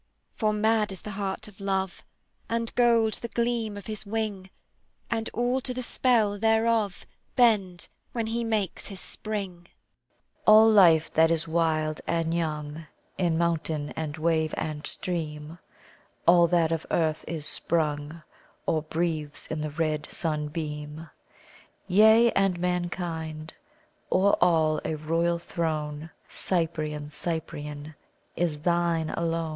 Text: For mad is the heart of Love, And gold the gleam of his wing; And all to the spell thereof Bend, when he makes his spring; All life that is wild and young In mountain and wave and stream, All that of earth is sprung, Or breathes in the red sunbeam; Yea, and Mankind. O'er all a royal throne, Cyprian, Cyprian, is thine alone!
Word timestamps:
For 0.33 0.51
mad 0.51 0.91
is 0.91 1.03
the 1.03 1.11
heart 1.11 1.47
of 1.47 1.59
Love, 1.61 2.01
And 2.49 2.73
gold 2.73 3.13
the 3.21 3.27
gleam 3.27 3.77
of 3.77 3.85
his 3.85 4.03
wing; 4.03 4.49
And 5.11 5.29
all 5.31 5.61
to 5.61 5.75
the 5.75 5.83
spell 5.83 6.39
thereof 6.39 7.05
Bend, 7.35 7.87
when 8.11 8.25
he 8.25 8.43
makes 8.43 8.87
his 8.87 8.99
spring; 8.99 9.67
All 10.47 10.67
life 10.67 11.13
that 11.13 11.29
is 11.29 11.47
wild 11.47 12.01
and 12.07 12.33
young 12.33 12.87
In 13.19 13.37
mountain 13.37 13.91
and 13.95 14.17
wave 14.17 14.55
and 14.57 14.87
stream, 14.87 15.59
All 16.25 16.47
that 16.47 16.71
of 16.71 16.87
earth 16.89 17.23
is 17.27 17.45
sprung, 17.45 18.23
Or 18.65 18.81
breathes 18.81 19.45
in 19.51 19.61
the 19.61 19.69
red 19.69 20.09
sunbeam; 20.11 21.11
Yea, 21.87 22.31
and 22.31 22.59
Mankind. 22.59 23.53
O'er 24.11 24.31
all 24.41 24.81
a 24.83 24.95
royal 24.95 25.37
throne, 25.37 26.09
Cyprian, 26.27 27.11
Cyprian, 27.11 27.93
is 28.35 28.61
thine 28.61 29.11
alone! 29.11 29.49